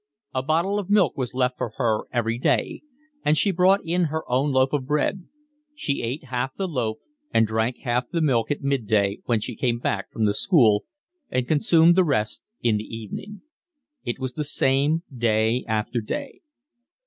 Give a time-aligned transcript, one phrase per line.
[0.33, 2.81] A bottle of milk was left for her every day
[3.23, 5.27] and she brought in her own loaf of bread;
[5.75, 6.97] she ate half the loaf
[7.31, 10.85] and drank half the milk at mid day when she came back from the school,
[11.29, 13.43] and consumed the rest in the evening.
[14.03, 16.41] It was the same day after day.